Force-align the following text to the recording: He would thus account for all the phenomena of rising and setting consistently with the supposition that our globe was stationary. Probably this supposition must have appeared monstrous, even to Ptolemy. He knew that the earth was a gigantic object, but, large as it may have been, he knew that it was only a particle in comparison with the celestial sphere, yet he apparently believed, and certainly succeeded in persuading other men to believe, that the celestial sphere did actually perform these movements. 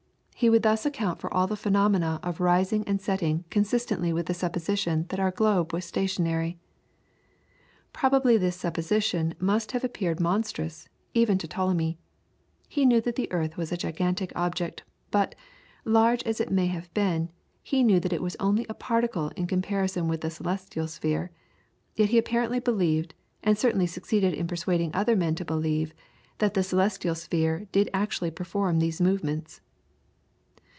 He 0.43 0.49
would 0.49 0.63
thus 0.63 0.87
account 0.87 1.19
for 1.19 1.31
all 1.31 1.45
the 1.45 1.55
phenomena 1.55 2.19
of 2.23 2.39
rising 2.39 2.83
and 2.87 2.99
setting 2.99 3.43
consistently 3.51 4.11
with 4.11 4.25
the 4.25 4.33
supposition 4.33 5.05
that 5.09 5.19
our 5.19 5.29
globe 5.29 5.71
was 5.71 5.85
stationary. 5.85 6.57
Probably 7.93 8.37
this 8.37 8.55
supposition 8.55 9.35
must 9.39 9.73
have 9.73 9.83
appeared 9.83 10.19
monstrous, 10.19 10.89
even 11.13 11.37
to 11.37 11.47
Ptolemy. 11.47 11.99
He 12.67 12.87
knew 12.87 12.99
that 13.01 13.17
the 13.17 13.31
earth 13.31 13.55
was 13.55 13.71
a 13.71 13.77
gigantic 13.77 14.33
object, 14.35 14.81
but, 15.11 15.35
large 15.85 16.23
as 16.23 16.41
it 16.41 16.51
may 16.51 16.65
have 16.65 16.91
been, 16.95 17.29
he 17.61 17.83
knew 17.83 17.99
that 17.99 18.11
it 18.11 18.23
was 18.23 18.35
only 18.39 18.65
a 18.67 18.73
particle 18.73 19.29
in 19.35 19.45
comparison 19.45 20.07
with 20.07 20.21
the 20.21 20.31
celestial 20.31 20.87
sphere, 20.87 21.29
yet 21.95 22.09
he 22.09 22.17
apparently 22.17 22.59
believed, 22.59 23.13
and 23.43 23.59
certainly 23.59 23.85
succeeded 23.85 24.33
in 24.33 24.47
persuading 24.47 24.89
other 24.95 25.15
men 25.15 25.35
to 25.35 25.45
believe, 25.45 25.93
that 26.39 26.55
the 26.55 26.63
celestial 26.63 27.13
sphere 27.13 27.67
did 27.71 27.91
actually 27.93 28.31
perform 28.31 28.79
these 28.79 28.99
movements. 28.99 29.61